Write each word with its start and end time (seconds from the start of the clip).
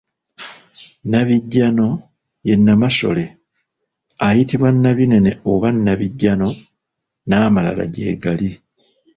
Nabijjaano 1.09 1.87
ye 2.47 2.55
Nnamasole, 2.57 3.25
ayitibwa 4.27 4.69
Nabinene 4.83 5.31
oba 5.51 5.67
Nabijjaano 5.85 6.49
n'amalala 7.27 7.83
gye 7.93 8.09
gali. 8.23 8.51